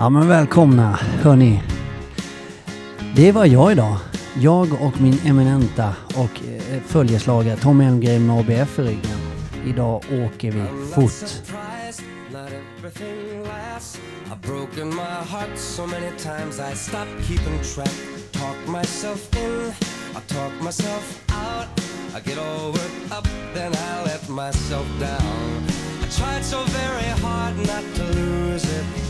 [0.00, 1.62] Ja men välkomna hörni.
[3.16, 3.96] Det var jag idag.
[4.40, 9.18] Jag och min eminenta och eh, följeslagare Tommy Elmgren med ABF i ryggen.
[9.66, 10.64] Idag åker vi
[10.94, 11.12] fort.
[14.30, 16.74] I've broken my heart so many times I
[17.22, 17.94] keeping track.
[18.32, 19.72] Talk myself in,
[20.12, 21.66] I talk myself out.
[22.16, 25.62] I get all worked up, then I let myself down.
[26.02, 29.07] I tried so very hard not to lose it.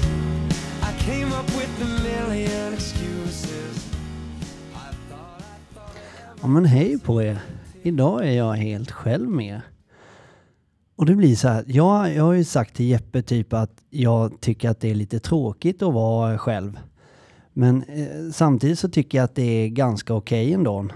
[6.41, 7.39] Ja men hej på er.
[7.83, 9.63] Idag är jag helt själv med er.
[10.97, 14.41] Och det blir så här, jag, jag har ju sagt till Jeppe typ att jag
[14.41, 16.79] tycker att det är lite tråkigt att vara själv.
[17.53, 20.87] Men eh, samtidigt så tycker jag att det är ganska okej ändå.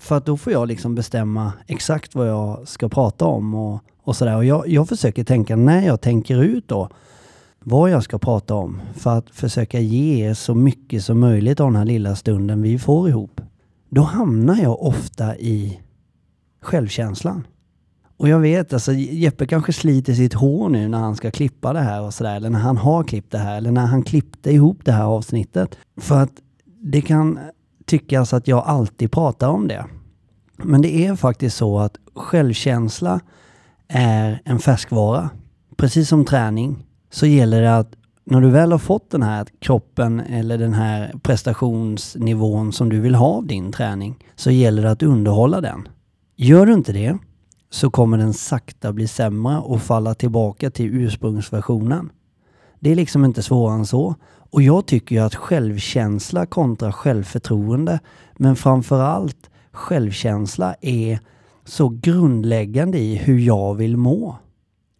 [0.00, 4.16] För att då får jag liksom bestämma exakt vad jag ska prata om och, och
[4.16, 4.36] sådär.
[4.36, 6.88] Och jag, jag försöker tänka när jag tänker ut då
[7.64, 11.66] vad jag ska prata om för att försöka ge er så mycket som möjligt av
[11.66, 13.40] den här lilla stunden vi får ihop.
[13.88, 15.80] Då hamnar jag ofta i
[16.62, 17.46] självkänslan.
[18.16, 21.80] Och jag vet, alltså Jeppe kanske sliter sitt hår nu när han ska klippa det
[21.80, 24.78] här och sådär, eller när han har klippt det här, eller när han klippte ihop
[24.84, 25.78] det här avsnittet.
[25.96, 26.32] För att
[26.82, 27.38] det kan
[27.86, 29.84] tyckas att jag alltid pratar om det.
[30.56, 33.20] Men det är faktiskt så att självkänsla
[33.88, 35.30] är en färskvara.
[35.76, 40.20] Precis som träning så gäller det att när du väl har fått den här kroppen
[40.20, 45.02] eller den här prestationsnivån som du vill ha av din träning så gäller det att
[45.02, 45.88] underhålla den.
[46.36, 47.18] Gör du inte det
[47.70, 52.10] så kommer den sakta bli sämre och falla tillbaka till ursprungsversionen.
[52.80, 54.14] Det är liksom inte svårare än så.
[54.50, 58.00] Och jag tycker ju att självkänsla kontra självförtroende,
[58.36, 61.18] men framförallt självkänsla är
[61.64, 64.36] så grundläggande i hur jag vill må.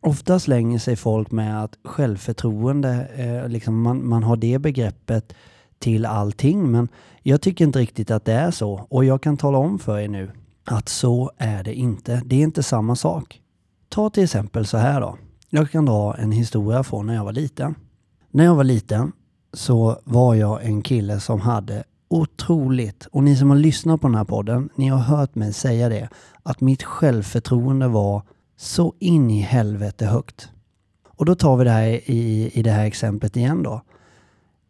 [0.07, 5.35] Ofta slänger sig folk med att självförtroende, eh, liksom man, man har det begreppet
[5.79, 6.89] till allting, men
[7.23, 8.87] jag tycker inte riktigt att det är så.
[8.91, 10.31] Och jag kan tala om för er nu
[10.65, 12.23] att så är det inte.
[12.25, 13.41] Det är inte samma sak.
[13.89, 15.19] Ta till exempel så här då.
[15.51, 17.75] Jag kan dra en historia från när jag var liten.
[18.31, 19.13] När jag var liten
[19.53, 24.17] så var jag en kille som hade otroligt, och ni som har lyssnat på den
[24.17, 26.09] här podden, ni har hört mig säga det,
[26.43, 28.23] att mitt självförtroende var
[28.57, 30.49] så in i helvete högt.
[31.09, 33.83] Och då tar vi det här i, i det här exemplet igen då.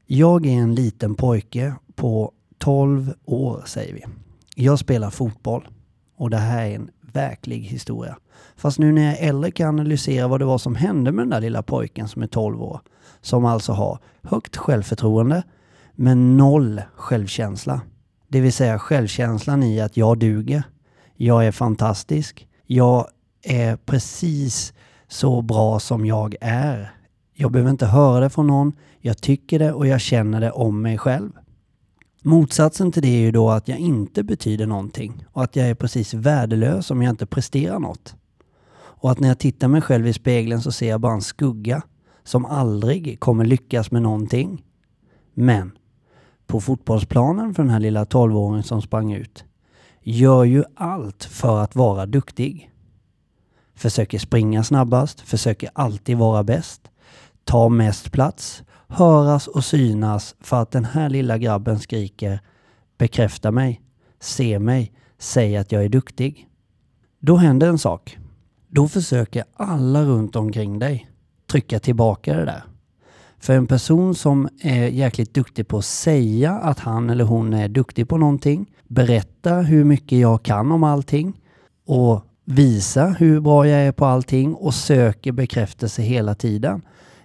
[0.07, 4.05] Jag är en liten pojke på 12 år säger vi.
[4.57, 5.69] Jag spelar fotboll
[6.17, 8.19] och det här är en verklig historia.
[8.57, 11.31] Fast nu när jag är äldre kan analysera vad det var som hände med den
[11.31, 12.81] där lilla pojken som är 12 år.
[13.21, 15.43] Som alltså har högt självförtroende
[15.95, 17.81] men noll självkänsla.
[18.29, 20.63] Det vill säga självkänslan i att jag duger.
[21.17, 22.49] Jag är fantastisk.
[22.67, 23.07] Jag
[23.45, 24.73] är precis
[25.09, 26.95] så bra som jag är.
[27.35, 28.73] Jag behöver inte höra det från någon.
[29.01, 31.31] Jag tycker det och jag känner det om mig själv.
[32.23, 35.75] Motsatsen till det är ju då att jag inte betyder någonting och att jag är
[35.75, 38.15] precis värdelös om jag inte presterar något.
[38.77, 41.83] Och att när jag tittar mig själv i spegeln så ser jag bara en skugga
[42.25, 44.65] som aldrig kommer lyckas med någonting.
[45.35, 45.73] Men
[46.47, 49.45] på fotbollsplanen för den här lilla 12-åringen som sprang ut
[50.03, 52.71] gör ju allt för att vara duktig.
[53.75, 56.81] Försöker springa snabbast, försöker alltid vara bäst,
[57.45, 62.41] ta mest plats, höras och synas för att den här lilla grabben skriker
[62.99, 63.81] bekräfta mig,
[64.21, 66.49] se mig, säg att jag är duktig.
[67.21, 68.19] Då händer en sak.
[68.69, 71.11] Då försöker alla runt omkring dig
[71.51, 72.65] trycka tillbaka det där.
[73.39, 77.69] För en person som är jäkligt duktig på att säga att han eller hon är
[77.69, 81.41] duktig på någonting, berätta hur mycket jag kan om allting
[81.87, 86.83] och visa hur bra jag är på allting och söker bekräftelse hela tiden.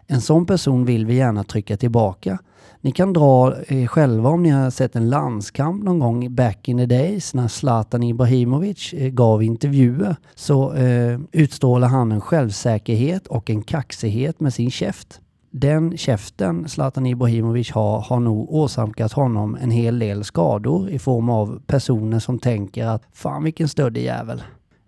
[0.07, 2.39] En sån person vill vi gärna trycka tillbaka.
[2.81, 6.77] Ni kan dra eh, själva om ni har sett en landskamp någon gång back in
[6.77, 13.49] the days när Zlatan Ibrahimovic eh, gav intervjuer så eh, utstrålar han en självsäkerhet och
[13.49, 15.21] en kaxighet med sin käft.
[15.51, 21.29] Den käften Zlatan Ibrahimovic har, har nog åsamkat honom en hel del skador i form
[21.29, 24.41] av personer som tänker att fan vilken stöddig jävel.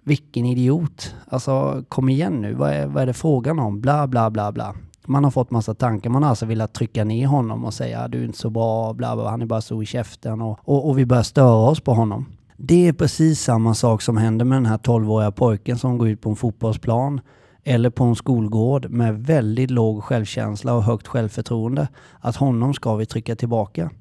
[0.04, 1.16] Vilken idiot.
[1.28, 3.82] Alltså kom igen nu, vad är, vad är det frågan om?
[3.82, 4.76] Bla bla bla bla.
[5.06, 6.10] Man har fått massa tankar.
[6.10, 8.94] Man har alltså velat trycka ner honom och säga ah, du är inte så bra,
[8.94, 11.80] bla bla, han är bara så i käften och, och, och vi börjar störa oss
[11.80, 12.26] på honom.
[12.58, 16.22] Det är precis samma sak som händer med den här 12-åriga pojken som går ut
[16.22, 17.22] på en fotbollsplan
[17.64, 21.88] eller på en skolgård med väldigt låg självkänsla och högt självförtroende.
[22.20, 23.92] Att honom ska vi trycka tillbaka.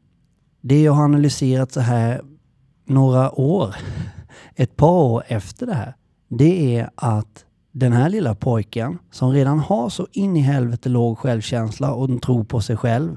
[0.61, 2.23] Det jag har analyserat så här
[2.87, 3.75] några år,
[4.55, 5.94] ett par år efter det här,
[6.29, 11.19] det är att den här lilla pojken som redan har så in i helvete låg
[11.19, 13.17] självkänsla och en tro på sig själv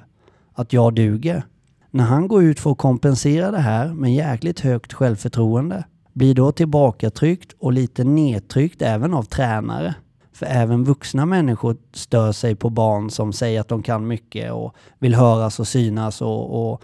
[0.53, 1.45] att jag duger.
[1.91, 5.83] När han går ut för att kompensera det här med jäkligt högt självförtroende
[6.13, 9.95] blir då tillbakatryckt och lite nedtryckt även av tränare.
[10.33, 14.75] För även vuxna människor stör sig på barn som säger att de kan mycket och
[14.99, 16.81] vill höras och synas och, och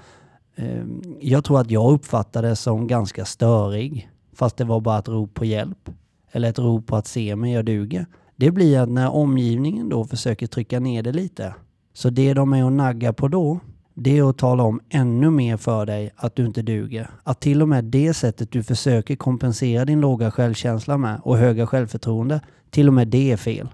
[0.56, 0.84] eh,
[1.20, 4.10] jag tror att jag uppfattar det som ganska störig.
[4.40, 5.90] Fast det var bara ett rop på hjälp.
[6.32, 8.06] Eller ett rop på att se mig, jag duger.
[8.36, 11.56] Det blir att när omgivningen då försöker trycka ner det lite.
[11.94, 13.60] Så det de är och naggar på då,
[13.94, 17.10] det är att tala om ännu mer för dig att du inte duger.
[17.24, 21.68] Att till och med det sättet du försöker kompensera din låga självkänsla med och höga
[21.68, 23.70] självförtroende, till och med det är fel.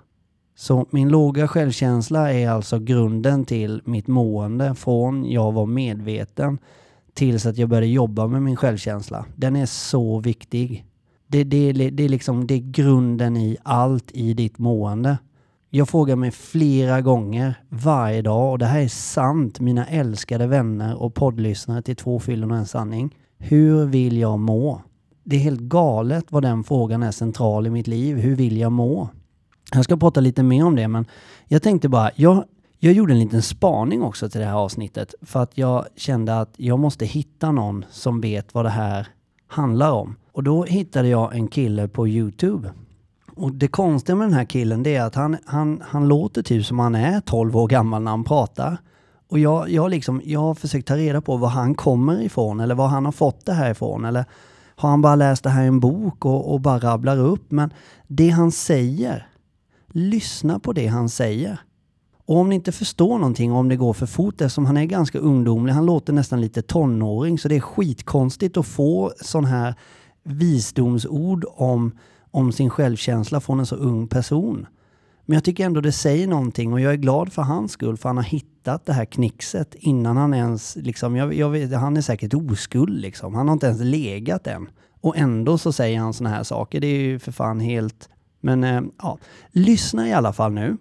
[0.55, 6.59] Så min låga självkänsla är alltså grunden till mitt mående från jag var medveten
[7.15, 9.25] tills att jag började jobba med min självkänsla.
[9.35, 10.85] Den är så viktig.
[11.27, 15.17] Det, det, det, är liksom, det är grunden i allt i ditt mående.
[15.69, 21.01] Jag frågar mig flera gånger varje dag, och det här är sant, mina älskade vänner
[21.01, 23.15] och poddlyssnare till Två fyllon och en sanning.
[23.37, 24.81] Hur vill jag må?
[25.23, 28.17] Det är helt galet vad den frågan är central i mitt liv.
[28.17, 29.09] Hur vill jag må?
[29.73, 31.05] Jag ska prata lite mer om det, men
[31.47, 32.43] jag tänkte bara, jag,
[32.85, 36.53] jag gjorde en liten spaning också till det här avsnittet för att jag kände att
[36.57, 39.07] jag måste hitta någon som vet vad det här
[39.47, 40.15] handlar om.
[40.31, 42.71] Och då hittade jag en kille på Youtube
[43.35, 46.65] och det konstiga med den här killen det är att han, han, han låter typ
[46.65, 48.77] som han är 12 år gammal när han pratar.
[49.29, 52.75] Och jag, jag, liksom, jag har försökt ta reda på var han kommer ifrån eller
[52.75, 54.05] var han har fått det här ifrån.
[54.05, 54.25] Eller
[54.75, 57.51] har han bara läst det här i en bok och, och bara rabblar upp.
[57.51, 57.73] Men
[58.07, 59.27] det han säger,
[59.87, 61.59] lyssna på det han säger.
[62.25, 65.19] Och om ni inte förstår någonting om det går för fort, eftersom han är ganska
[65.19, 69.75] ungdomlig, han låter nästan lite tonåring, så det är skitkonstigt att få sån här
[70.23, 71.91] visdomsord om
[72.35, 74.67] om sin självkänsla från en så ung person.
[75.25, 78.09] Men jag tycker ändå det säger någonting och jag är glad för hans skull för
[78.09, 82.01] han har hittat det här knixet innan han ens, liksom, jag, jag vet, han är
[82.01, 83.35] säkert oskuld liksom.
[83.35, 84.69] Han har inte ens legat än.
[85.01, 86.79] Och ändå så säger han såna här saker.
[86.79, 88.09] Det är ju för fan helt...
[88.41, 89.17] Men äh, ja,
[89.51, 90.77] lyssna i alla fall nu.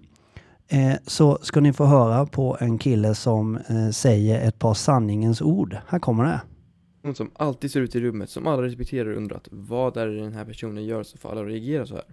[0.75, 5.43] Eh, så ska ni få höra på en kille som eh, säger ett par sanningens
[5.43, 5.77] ord.
[5.87, 6.41] Här kommer det.
[7.03, 10.21] Någon som alltid ser ut i rummet, som alla respekterar och undrat vad är det
[10.21, 12.05] den här personen gör så får alla att reagera så här?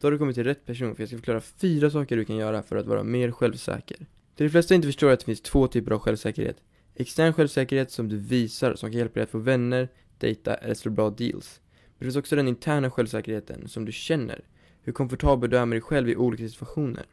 [0.00, 2.36] Då har du kommit till rätt person för jag ska förklara fyra saker du kan
[2.36, 3.96] göra för att vara mer självsäker.
[4.36, 6.56] Det de flesta inte förstår är att det finns två typer av självsäkerhet.
[6.94, 9.88] Extern självsäkerhet som du visar, som kan hjälpa dig att få vänner,
[10.18, 11.60] dejta eller slå bra deals.
[11.84, 14.44] Men det finns också den interna självsäkerheten som du känner.
[14.82, 17.06] Hur komfortabel du är med dig själv i olika situationer.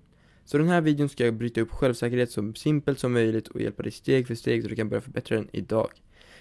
[0.46, 3.84] Så den här videon ska jag bryta upp självsäkerhet så simpelt som möjligt och hjälpa
[3.84, 5.90] dig steg för steg så du kan börja förbättra den idag.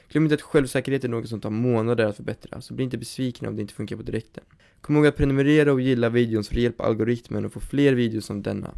[0.08, 3.48] Glöm inte att självsäkerhet är något som tar månader att förbättra, så bli inte besviken
[3.48, 4.44] om det inte funkar på direkten.
[4.80, 8.24] Kom ihåg att prenumerera och gilla videon så det hjälper algoritmen att få fler videos
[8.24, 8.74] som denna.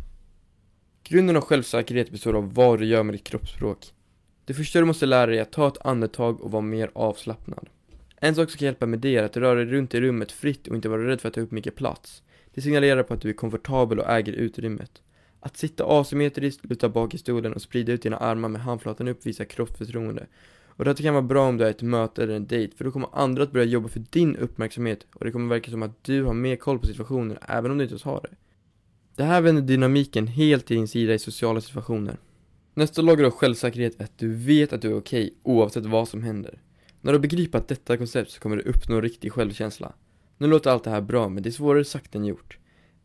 [1.02, 3.92] Grunden av självsäkerhet består av vad du gör med ditt kroppsspråk.
[4.44, 7.68] Det första du måste lära dig är att ta ett andetag och vara mer avslappnad.
[8.16, 10.68] En sak som kan hjälpa med det är att röra dig runt i rummet fritt
[10.68, 12.22] och inte vara rädd för att ta upp mycket plats.
[12.54, 15.02] Det signalerar på att du är komfortabel och äger utrymmet.
[15.44, 19.26] Att sitta asymmetriskt, luta bak i stolen och sprida ut dina armar med handflatan upp
[19.26, 20.26] visar kroppsförtroende
[20.76, 22.90] och detta kan vara bra om du är ett möte eller en dejt, för då
[22.90, 26.24] kommer andra att börja jobba för din uppmärksamhet och det kommer verka som att du
[26.24, 28.36] har mer koll på situationen, även om du inte ens har det.
[29.16, 32.16] Det här vänder dynamiken helt till din sida i sociala situationer.
[32.74, 36.08] Nästa lager av självsäkerhet är att du vet att du är okej, okay, oavsett vad
[36.08, 36.58] som händer.
[37.00, 39.92] När du begriper detta koncept så kommer du uppnå riktig självkänsla.
[40.38, 42.58] Nu låter allt det här bra, men det är svårare sagt än gjort.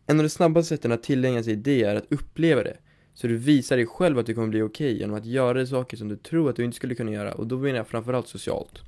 [0.09, 2.77] En av de snabbaste sätten att tillägna sig det är att uppleva det,
[3.13, 5.97] så du visar dig själv att du kommer bli okej okay genom att göra saker
[5.97, 8.81] som du tror att du inte skulle kunna göra och då menar jag framförallt socialt.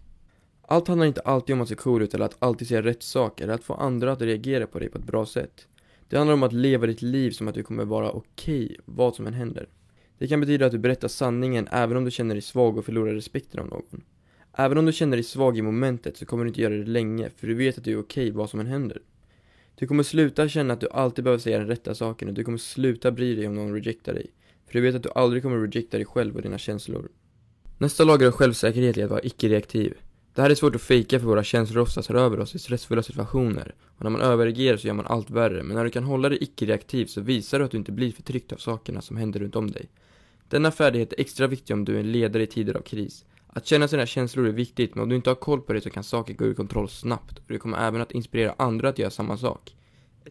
[0.62, 3.44] Allt handlar inte alltid om att se cool ut eller att alltid säga rätt saker
[3.44, 5.68] eller att få andra att reagera på dig på ett bra sätt.
[6.10, 9.16] Det handlar om att leva ditt liv som att du kommer vara okej okay, vad
[9.16, 9.68] som än händer.
[10.18, 13.14] Det kan betyda att du berättar sanningen även om du känner dig svag och förlorar
[13.14, 14.04] respekten av någon.
[14.54, 17.30] Även om du känner dig svag i momentet så kommer du inte göra det länge
[17.30, 19.02] för du vet att du är okej okay, vad som än händer.
[19.76, 22.58] Du kommer sluta känna att du alltid behöver säga den rätta saken och du kommer
[22.58, 24.28] sluta bry dig om någon rejectar dig.
[24.66, 27.10] För du vet att du aldrig kommer rejecta dig själv och dina känslor.
[27.78, 29.94] Nästa lager av självsäkerhet är att vara icke-reaktiv.
[30.34, 33.04] Det här är svårt att fejka för våra känslor ofta tar över oss i stressfulla
[33.04, 33.76] situationer.
[33.98, 36.38] Och när man överreagerar så gör man allt värre, men när du kan hålla dig
[36.44, 39.72] icke-reaktiv så visar du att du inte blir förtryckt av sakerna som händer runt om
[39.72, 39.90] dig.
[40.50, 43.26] Denna färdighet är extra viktig om du är en ledare i tider av kris.
[43.54, 45.90] Att känna sina känslor är viktigt, men om du inte har koll på det så
[45.90, 49.10] kan saker gå ur kontroll snabbt och det kommer även att inspirera andra att göra
[49.10, 49.76] samma sak.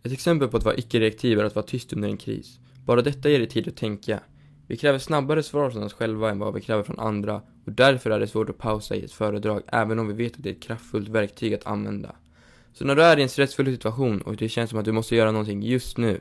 [0.03, 2.59] Ett exempel på att vara icke-reaktiv är att vara tyst under en kris.
[2.87, 4.21] Bara detta ger dig tid att tänka.
[4.67, 8.11] Vi kräver snabbare svar från oss själva än vad vi kräver från andra och därför
[8.11, 10.55] är det svårt att pausa i ett föredrag även om vi vet att det är
[10.55, 12.17] ett kraftfullt verktyg att använda.
[12.73, 15.17] Så när du är i en stressfull situation och det känns som att du måste
[15.17, 16.21] göra någonting just nu,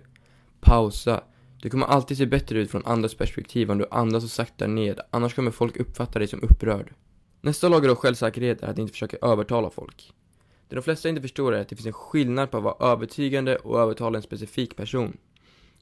[0.61, 1.23] pausa,
[1.61, 4.99] du kommer alltid se bättre ut från andras perspektiv om du andas och saktar ned,
[5.09, 6.93] annars kommer folk uppfatta dig som upprörd.
[7.41, 10.13] Nästa lager av självsäkerhet är att inte försöka övertala folk.
[10.67, 13.55] Det de flesta inte förstår är att det finns en skillnad på att vara övertygande
[13.55, 15.17] och övertala en specifik person.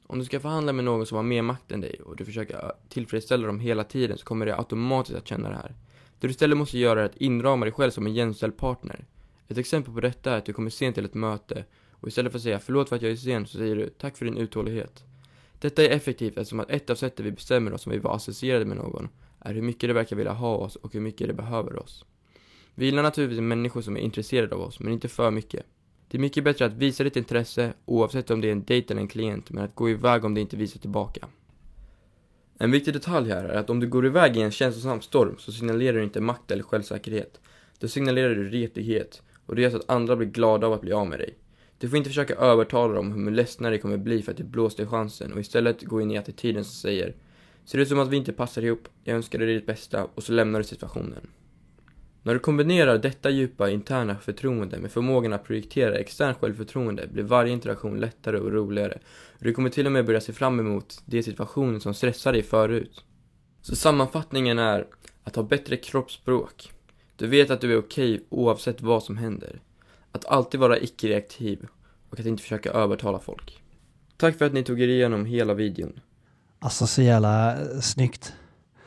[0.07, 2.55] Om du ska förhandla med någon som har mer makt än dig och du försöker
[2.55, 5.75] äh, tillfredsställa dem hela tiden så kommer du automatiskt att känna det här.
[6.19, 9.05] Det du istället måste göra är att inrama dig själv som en jämställd partner.
[9.47, 12.39] Ett exempel på detta är att du kommer sent till ett möte och istället för
[12.39, 15.03] att säga förlåt för att jag är sen så säger du tack för din uthållighet.
[15.59, 18.65] Detta är effektivt eftersom att ett av sätten vi bestämmer oss om vi var associerade
[18.65, 19.09] med någon
[19.39, 22.05] är hur mycket de verkar vilja ha oss och hur mycket de behöver oss.
[22.75, 25.65] Vi gillar naturligtvis människor som är intresserade av oss, men inte för mycket.
[26.07, 29.01] Det är mycket bättre att visa ditt intresse oavsett om det är en dejt eller
[29.01, 31.27] en klient, men att gå iväg om det inte visar tillbaka.
[32.57, 35.51] En viktig detalj här är att om du går iväg i en känslosam storm så
[35.51, 37.39] signalerar du inte makt eller självsäkerhet.
[37.79, 40.93] Då signalerar du retighet och det gör så att andra blir glada av att bli
[40.93, 41.37] av med dig.
[41.79, 44.85] Du får inte försöka övertala dem hur ledsna de kommer bli för att du blåste
[44.85, 47.15] chansen och istället gå in i attityden som säger
[47.65, 50.23] Ser det ut som att vi inte passar ihop, jag önskar dig ditt bästa och
[50.23, 51.27] så lämnar du situationen.
[52.23, 57.53] När du kombinerar detta djupa interna förtroende med förmågan att projektera externt självförtroende blir varje
[57.53, 58.99] interaktion lättare och roligare.
[59.37, 62.43] Och du kommer till och med börja se fram emot de situationer som stressar dig
[62.43, 63.03] förut.
[63.61, 64.87] Så sammanfattningen är
[65.23, 66.71] att ha bättre kroppsspråk.
[67.15, 69.61] Du vet att du är okej okay oavsett vad som händer.
[70.17, 71.67] Att alltid vara icke-reaktiv
[72.09, 73.61] och att inte försöka övertala folk.
[74.17, 75.99] Tack för att ni tog er igenom hela videon.
[76.59, 78.33] Alltså så jävla eh, snyggt.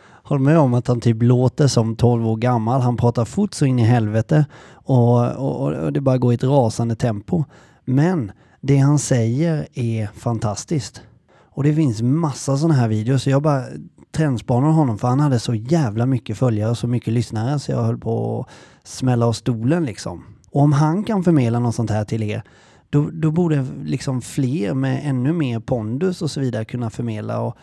[0.03, 2.81] Håll med om att han typ låter som 12 år gammal.
[2.81, 6.45] Han pratar fort så in i helvete och, och, och det bara går i ett
[6.45, 7.45] rasande tempo.
[7.85, 11.03] Men det han säger är fantastiskt.
[11.51, 13.23] Och det finns massa sådana här videos.
[13.23, 13.65] Så jag bara
[14.13, 17.83] trendspanade honom för han hade så jävla mycket följare och så mycket lyssnare så jag
[17.83, 20.25] höll på att smälla av stolen liksom.
[20.53, 22.43] Och om han kan förmedla något sånt här till er
[22.91, 27.41] då, då borde liksom fler med ännu mer pondus och så vidare kunna förmedla.
[27.41, 27.57] Och,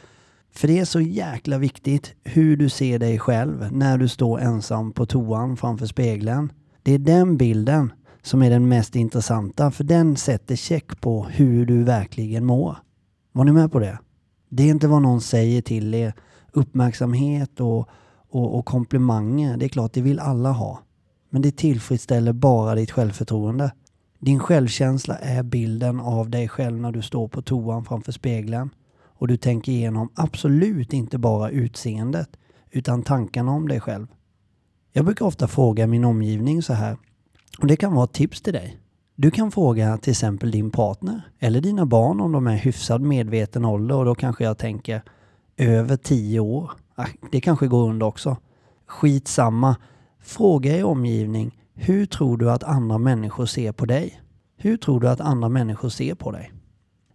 [0.51, 4.91] för det är så jäkla viktigt hur du ser dig själv när du står ensam
[4.91, 6.51] på toan framför spegeln.
[6.83, 11.65] Det är den bilden som är den mest intressanta för den sätter check på hur
[11.65, 12.77] du verkligen mår.
[13.31, 13.99] Var ni med på det?
[14.49, 16.13] Det är inte vad någon säger till er.
[16.51, 17.89] Uppmärksamhet och,
[18.29, 20.79] och, och komplimanger, det är klart det vill alla ha.
[21.37, 23.71] Men det tillfredsställer bara ditt självförtroende.
[24.19, 28.69] Din självkänsla är bilden av dig själv när du står på toan framför spegeln
[29.03, 32.29] och du tänker igenom absolut inte bara utseendet
[32.71, 34.07] utan tankarna om dig själv.
[34.93, 36.97] Jag brukar ofta fråga min omgivning så här
[37.59, 38.77] och det kan vara ett tips till dig.
[39.15, 43.65] Du kan fråga till exempel din partner eller dina barn om de är hyfsad medveten
[43.65, 45.01] ålder och då kanske jag tänker
[45.57, 46.71] över tio år.
[46.95, 48.37] Ah, det kanske går under också.
[48.87, 49.75] Skitsamma.
[50.19, 54.21] Fråga i omgivning hur tror du att andra människor ser på dig?
[54.57, 56.51] Hur tror du att andra människor ser på dig?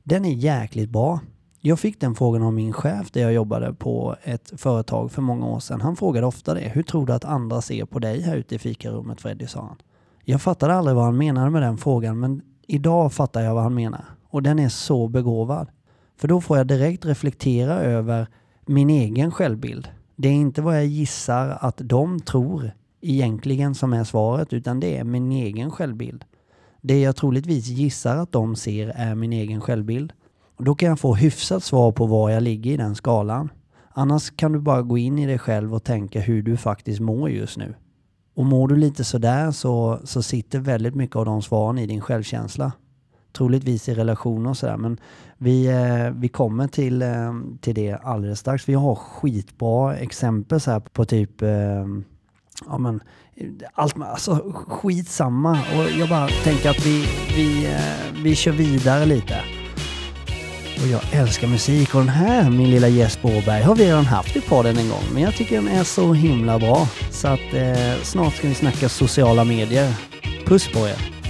[0.02, 1.20] Den är jäkligt bra.
[1.60, 5.46] Jag fick den frågan av min chef där jag jobbade på ett företag för många
[5.46, 5.80] år sedan.
[5.80, 6.60] Han frågade ofta det.
[6.60, 9.76] Hur tror du att andra ser på dig här ute i fikarummet Freddy, sa han.
[10.24, 13.74] Jag fattade aldrig vad han menade med den frågan men idag fattar jag vad han
[13.74, 14.04] menar.
[14.28, 15.68] Och den är så begåvad.
[16.16, 18.26] För då får jag direkt reflektera över
[18.66, 19.88] min egen självbild.
[20.16, 24.96] Det är inte vad jag gissar att de tror egentligen som är svaret, utan det
[24.96, 26.24] är min egen självbild.
[26.80, 30.12] Det jag troligtvis gissar att de ser är min egen självbild.
[30.56, 33.50] Och då kan jag få hyfsat svar på var jag ligger i den skalan.
[33.90, 37.30] Annars kan du bara gå in i dig själv och tänka hur du faktiskt mår
[37.30, 37.74] just nu.
[38.34, 42.00] Och mår du lite sådär så, så sitter väldigt mycket av de svaren i din
[42.00, 42.72] självkänsla.
[43.32, 45.00] Troligtvis i relationer och sådär men
[45.38, 48.68] vi, eh, vi kommer till, eh, till det alldeles strax.
[48.68, 51.86] Vi har skitbra exempel så här på typ eh,
[52.68, 53.00] ja men,
[53.74, 55.50] allt, alltså skitsamma.
[55.50, 59.40] Och jag bara tänker att vi, vi, eh, vi kör vidare lite.
[60.82, 64.36] Och jag älskar musik och den här, min lilla Jesper Åberg, har vi redan haft
[64.36, 65.02] i podden en gång.
[65.12, 66.88] Men jag tycker den är så himla bra.
[67.10, 69.94] Så att eh, snart ska vi snacka sociala medier.
[70.46, 71.21] Puss på er!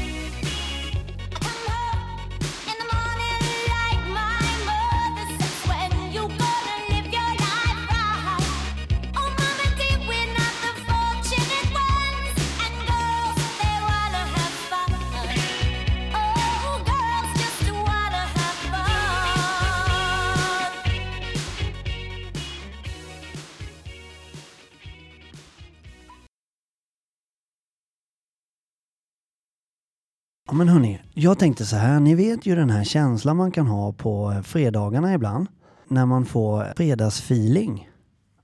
[30.53, 33.67] Ja men hörni, jag tänkte så här, ni vet ju den här känslan man kan
[33.67, 35.47] ha på fredagarna ibland.
[35.89, 37.89] När man får fredagsfeeling.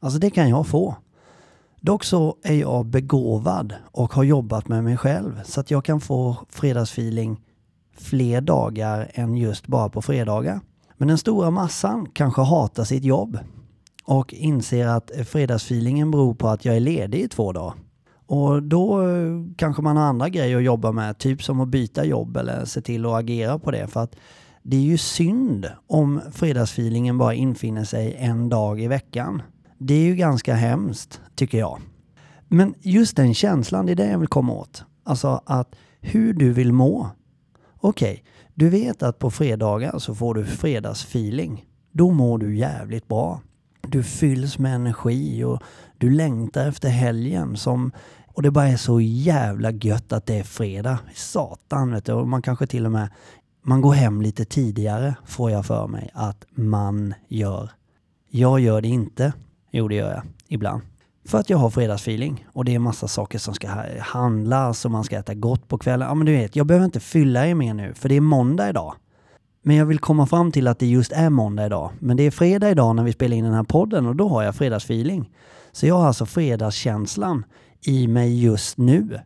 [0.01, 0.97] Alltså det kan jag få.
[1.81, 6.01] Dock så är jag begåvad och har jobbat med mig själv så att jag kan
[6.01, 7.41] få fredagsfeeling
[7.97, 10.61] fler dagar än just bara på fredagar.
[10.97, 13.39] Men den stora massan kanske hatar sitt jobb
[14.05, 17.75] och inser att fredagsfeelingen beror på att jag är ledig i två dagar.
[18.29, 22.05] Och då eh, kanske man har andra grejer att jobba med, typ som att byta
[22.05, 23.87] jobb eller se till att agera på det.
[23.87, 24.17] För att
[24.63, 29.43] det är ju synd om fredagsfeelingen bara infinner sig en dag i veckan.
[29.79, 31.81] Det är ju ganska hemskt, tycker jag.
[32.49, 34.85] Men just den känslan, det är det jag vill komma åt.
[35.05, 37.11] Alltså att hur du vill må.
[37.81, 41.65] Okej, okay, du vet att på fredagar så får du fredagsfeeling.
[41.93, 43.41] Då mår du jävligt bra.
[43.81, 45.63] Du fylls med energi och
[45.99, 47.93] du längtar efter helgen som
[48.39, 50.99] och det bara är så jävla gött att det är fredag.
[51.15, 52.13] Satan vet du.
[52.13, 53.09] Och man kanske till och med
[53.63, 57.71] man går hem lite tidigare får jag för mig att man gör.
[58.31, 59.33] Jag gör det inte.
[59.71, 60.83] Jo, det gör jag ibland.
[61.29, 63.69] För att jag har fredagsfeeling och det är massa saker som ska
[64.01, 66.09] handlas och man ska äta gott på kvällen.
[66.09, 68.69] Ja, men du vet, jag behöver inte fylla er mer nu för det är måndag
[68.69, 68.95] idag.
[69.63, 71.91] Men jag vill komma fram till att det just är måndag idag.
[71.99, 74.43] Men det är fredag idag när vi spelar in den här podden och då har
[74.43, 75.31] jag fredagsfeeling.
[75.73, 77.45] Så jag har alltså fredagskänslan
[77.83, 79.21] i mig just nu.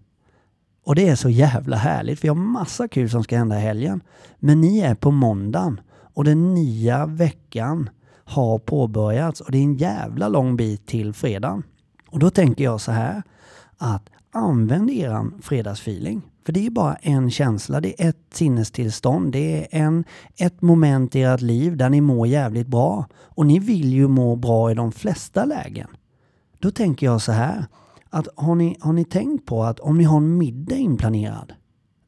[0.85, 3.61] Och det är så jävla härligt för jag har massa kul som ska hända i
[3.61, 4.03] helgen.
[4.39, 5.81] Men ni är på måndagen
[6.15, 7.91] och den nya veckan
[8.25, 11.63] har påbörjats och det är en jävla lång bit till fredagen.
[12.11, 13.23] Och då tänker jag så här
[13.79, 16.23] att använd eran fredagsfeeling.
[16.47, 20.05] För det är bara en känsla, det är ett sinnestillstånd, det är en,
[20.37, 23.07] ett moment i ert liv där ni mår jävligt bra.
[23.15, 25.89] Och ni vill ju må bra i de flesta lägen.
[26.59, 27.67] Då tänker jag så här,
[28.13, 31.53] att har ni, har ni tänkt på att om ni har en middag inplanerad,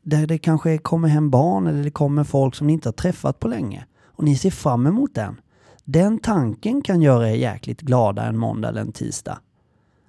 [0.02, 3.38] där det kanske kommer hem barn eller det kommer folk som ni inte har träffat
[3.40, 5.40] på länge och ni ser fram emot den.
[5.84, 9.38] Den tanken kan göra er jäkligt glada en måndag eller en tisdag.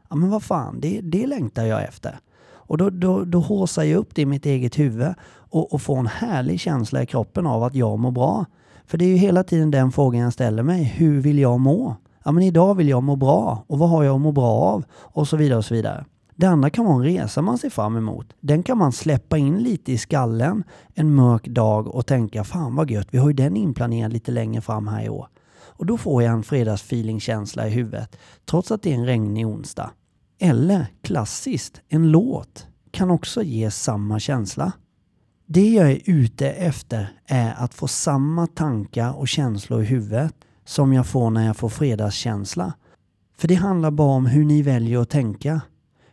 [0.10, 2.20] Ja men vad fan, det, det längtar jag efter.
[2.46, 6.00] Och då, då, då håsar jag upp det i mitt eget huvud och, och får
[6.00, 8.46] en härlig känsla i kroppen av att jag mår bra.
[8.86, 10.84] För det är ju hela tiden den frågan jag ställer mig.
[10.84, 11.96] Hur vill jag må?
[12.26, 13.64] Ja men idag vill jag må bra.
[13.68, 14.84] Och vad har jag att må bra av?
[14.92, 16.06] Och så vidare och så vidare.
[16.36, 18.34] Det andra kan vara en resa man ser fram emot.
[18.40, 22.92] Den kan man släppa in lite i skallen en mörk dag och tänka fan vad
[22.92, 25.28] gött, vi har ju den inplanerad lite längre fram här i år.
[25.78, 29.92] Och då får jag en fredagsfeelingkänsla i huvudet, trots att det är en regnig onsdag.
[30.40, 34.72] Eller klassiskt, en låt kan också ge samma känsla.
[35.48, 40.94] Det jag är ute efter är att få samma tankar och känslor i huvudet som
[40.94, 42.74] jag får när jag får fredagskänsla.
[43.38, 45.62] För det handlar bara om hur ni väljer att tänka.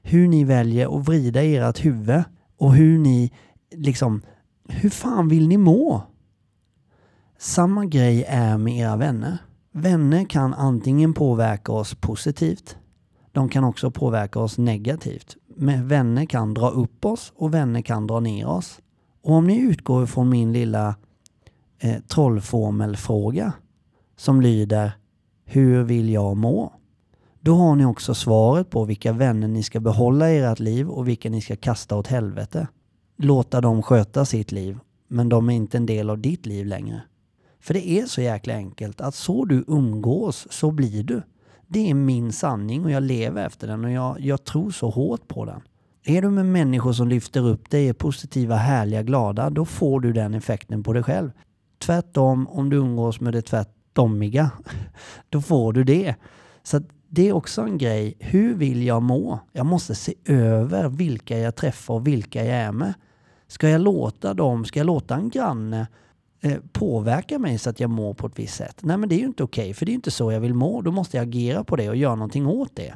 [0.02, 2.22] Hur ni väljer att vrida ert huvud
[2.58, 3.32] och hur ni
[3.74, 4.22] liksom,
[4.68, 6.02] hur fan vill ni må?
[7.38, 9.38] Samma grej är med era vänner.
[9.72, 12.76] Vänner kan antingen påverka oss positivt
[13.32, 15.36] de kan också påverka oss negativt.
[15.56, 18.80] Men vänner kan dra upp oss och vänner kan dra ner oss.
[19.22, 20.94] Och om ni utgår från min lilla
[21.78, 23.52] eh, trollformelfråga
[24.22, 24.92] som lyder
[25.44, 26.72] Hur vill jag må?
[27.40, 31.08] Då har ni också svaret på vilka vänner ni ska behålla i ert liv och
[31.08, 32.68] vilka ni ska kasta åt helvete.
[33.18, 37.02] Låta dem sköta sitt liv, men de är inte en del av ditt liv längre.
[37.60, 41.22] För det är så jäkla enkelt att så du umgås så blir du.
[41.66, 45.28] Det är min sanning och jag lever efter den och jag, jag tror så hårt
[45.28, 45.60] på den.
[46.04, 50.12] Är du med människor som lyfter upp dig, är positiva, härliga, glada, då får du
[50.12, 51.30] den effekten på dig själv.
[51.78, 53.42] Tvärtom, om du umgås med det
[53.92, 54.50] tvärtomiga,
[55.28, 56.14] då får du det.
[56.62, 58.16] Så det är också en grej.
[58.18, 59.40] Hur vill jag må?
[59.52, 62.94] Jag måste se över vilka jag träffar och vilka jag är med.
[63.48, 65.86] Ska jag låta dem, ska jag låta en granne
[66.44, 68.80] Eh, mig så att jag mår på ett visst sätt.
[68.82, 70.54] Nej men det är ju inte okej, okay, för det är inte så jag vill
[70.54, 70.82] må.
[70.82, 72.94] Då måste jag agera på det och göra någonting åt det.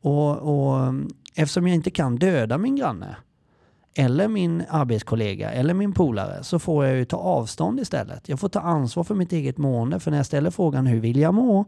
[0.00, 3.16] Och, och mm, eftersom jag inte kan döda min granne
[4.00, 8.28] eller min arbetskollega eller min polare så får jag ju ta avstånd istället.
[8.28, 11.18] Jag får ta ansvar för mitt eget mående för när jag ställer frågan hur vill
[11.18, 11.64] jag må?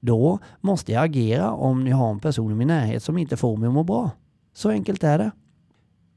[0.00, 3.56] Då måste jag agera om ni har en person i min närhet som inte får
[3.56, 4.10] mig att må bra.
[4.54, 5.30] Så enkelt är det.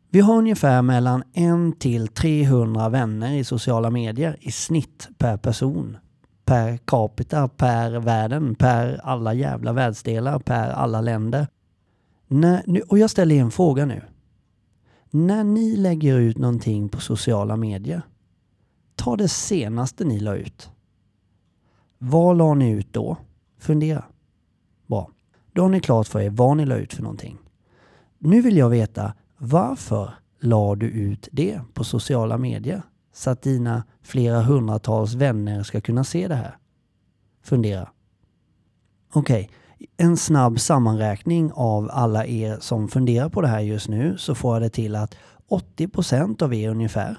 [0.10, 1.24] Vi har ungefär mellan
[1.74, 5.98] 1 till 300 vänner i sociala medier i snitt per person.
[6.46, 11.48] Per capita, per världen, per alla jävla världsdelar, per alla länder.
[12.28, 14.02] När, och jag ställer en fråga nu.
[15.18, 18.02] När ni lägger ut någonting på sociala medier,
[18.96, 20.70] ta det senaste ni la ut.
[21.98, 23.18] Vad la ni ut då?
[23.60, 24.04] Fundera.
[24.88, 25.10] Bra.
[25.54, 27.38] Då har ni klart för er vad ni la ut för någonting.
[28.20, 32.82] Nu vill jag veta varför la du ut det på sociala medier?
[33.14, 36.58] Så att dina flera hundratals vänner ska kunna se det här.
[37.44, 37.90] Fundera.
[39.14, 39.56] Okej, okay
[39.98, 44.56] en snabb sammanräkning av alla er som funderar på det här just nu så får
[44.56, 45.16] jag det till att
[45.50, 47.18] 80% av er ungefär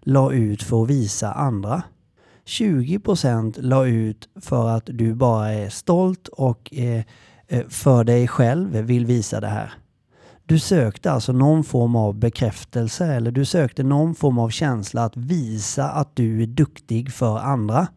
[0.00, 1.82] la ut för att visa andra.
[2.46, 7.02] 20% la ut för att du bara är stolt och eh,
[7.48, 9.72] eh, för dig själv vill visa det här.
[10.44, 15.16] Du sökte alltså någon form av bekräftelse eller du sökte någon form av känsla att
[15.16, 17.88] visa att du är duktig för andra.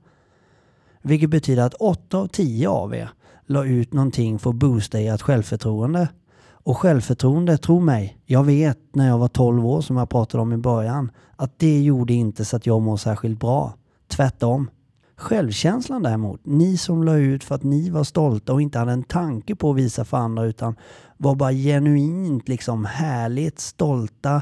[1.02, 3.10] Vilket betyder att 8 av 10 av er
[3.49, 6.09] la ut någonting för att boosta ert självförtroende.
[6.51, 10.53] Och självförtroende, tro mig, jag vet när jag var 12 år som jag pratade om
[10.53, 13.73] i början, att det gjorde inte så att jag mår särskilt bra.
[14.07, 14.69] Tvärtom.
[15.15, 19.03] Självkänslan däremot, ni som la ut för att ni var stolta och inte hade en
[19.03, 20.75] tanke på att visa för andra utan
[21.17, 24.41] var bara genuint liksom härligt stolta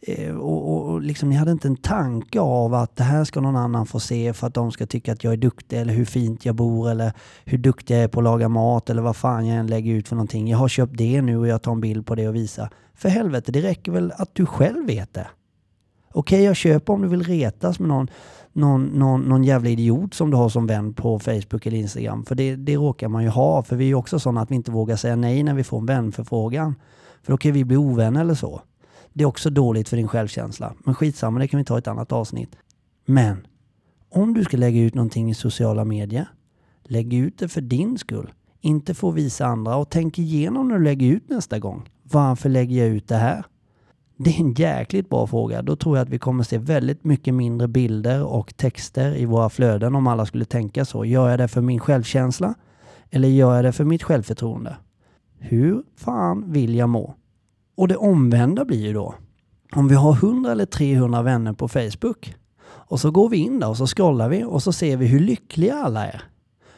[0.00, 3.40] Eh, och, och, och liksom, ni hade inte en tanke av att det här ska
[3.40, 6.04] någon annan få se för att de ska tycka att jag är duktig eller hur
[6.04, 7.12] fint jag bor eller
[7.44, 10.08] hur duktig jag är på att laga mat eller vad fan jag än lägger ut
[10.08, 10.48] för någonting.
[10.48, 12.70] Jag har köpt det nu och jag tar en bild på det och visar.
[12.94, 15.26] För helvete, det räcker väl att du själv vet det.
[16.12, 18.08] Okej, jag köper om du vill retas med någon,
[18.52, 22.24] någon, någon, någon jävla idiot som du har som vän på Facebook eller Instagram.
[22.24, 23.62] För det, det råkar man ju ha.
[23.62, 25.78] För vi är ju också sådana att vi inte vågar säga nej när vi får
[25.78, 26.74] en vänförfrågan.
[27.22, 28.60] För då kan vi bli ovänner eller så.
[29.16, 30.74] Det är också dåligt för din självkänsla.
[30.84, 32.56] Men skitsamma, det kan vi ta i ett annat avsnitt.
[33.06, 33.46] Men
[34.08, 36.28] om du ska lägga ut någonting i sociala medier,
[36.82, 38.32] lägg ut det för din skull.
[38.60, 41.88] Inte för att visa andra och tänk igenom när du lägger ut nästa gång.
[42.02, 43.44] Varför lägger jag ut det här?
[44.16, 45.62] Det är en jäkligt bra fråga.
[45.62, 49.50] Då tror jag att vi kommer se väldigt mycket mindre bilder och texter i våra
[49.50, 51.04] flöden om alla skulle tänka så.
[51.04, 52.54] Gör jag det för min självkänsla?
[53.10, 54.76] Eller gör jag det för mitt självförtroende?
[55.38, 57.14] Hur fan vill jag må?
[57.76, 59.14] Och det omvända blir ju då,
[59.72, 62.34] om vi har 100 eller 300 vänner på Facebook
[62.88, 65.20] och så går vi in där och så scrollar vi och så ser vi hur
[65.20, 66.22] lyckliga alla är.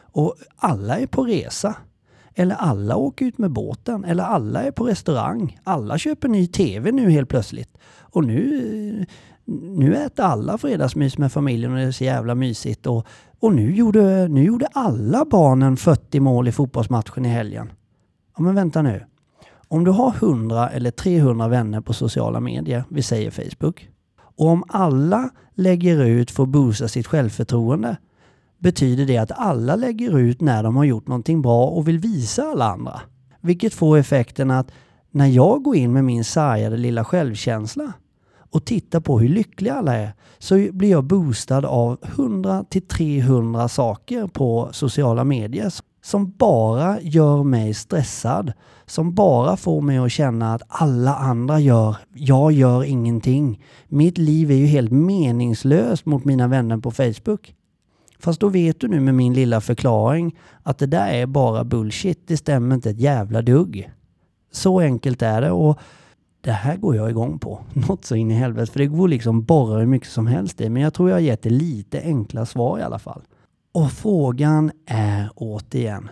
[0.01, 1.75] Och alla är på resa.
[2.35, 4.05] Eller alla åker ut med båten.
[4.05, 5.59] Eller alla är på restaurang.
[5.65, 7.79] Alla köper ny TV nu helt plötsligt.
[8.01, 9.07] Och nu,
[9.45, 12.87] nu äter alla fredagsmys med familjen och det är så jävla mysigt.
[12.87, 13.07] Och,
[13.41, 17.73] och nu, gjorde, nu gjorde alla barnen 40 mål i fotbollsmatchen i helgen.
[18.37, 19.05] Ja men vänta nu.
[19.69, 23.89] Om du har 100 eller 300 vänner på sociala medier, vi säger Facebook,
[24.21, 27.97] och om alla lägger ut för att boosta sitt självförtroende,
[28.59, 32.43] betyder det att alla lägger ut när de har gjort någonting bra och vill visa
[32.43, 33.01] alla andra.
[33.41, 34.71] Vilket får effekten att
[35.11, 37.93] när jag går in med min sargade lilla självkänsla
[38.51, 43.69] och tittar på hur lyckliga alla är så blir jag boostad av 100 till 300
[43.69, 48.53] saker på sociala medier som bara gör mig stressad.
[48.87, 53.65] Som bara får mig att känna att alla andra gör, jag gör ingenting.
[53.89, 57.55] Mitt liv är ju helt meningslöst mot mina vänner på Facebook.
[58.19, 62.23] Fast då vet du nu med min lilla förklaring att det där är bara bullshit.
[62.27, 63.91] Det stämmer inte ett jävla dugg.
[64.53, 65.79] Så enkelt är det och
[66.41, 67.61] det här går jag igång på.
[67.89, 68.73] Något så in i helvete.
[68.73, 70.69] För det går liksom borra hur mycket som helst i.
[70.69, 73.23] Men jag tror jag har gett det lite enkla svar i alla fall.
[73.73, 76.11] Och frågan är återigen,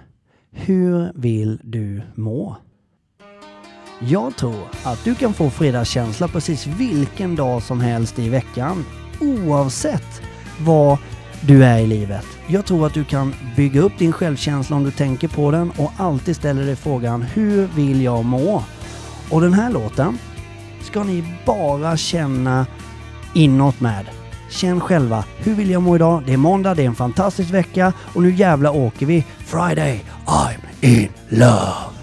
[0.51, 2.57] hur vill du må?
[4.01, 8.85] Jag tror att du kan få fredagskänsla precis vilken dag som helst i veckan.
[9.21, 10.23] Oavsett
[10.61, 10.99] vad
[11.41, 12.27] du är i livet.
[12.47, 15.93] Jag tror att du kan bygga upp din självkänsla om du tänker på den och
[15.97, 18.63] alltid ställer dig frågan hur vill jag må?
[19.31, 20.19] Och den här låten
[20.83, 22.67] ska ni bara känna
[23.35, 24.07] inåt med.
[24.51, 26.23] Känn själva, hur vill jag må idag?
[26.27, 29.25] Det är måndag, det är en fantastisk vecka och nu jävla åker vi.
[29.39, 31.96] Friday, I'm in love.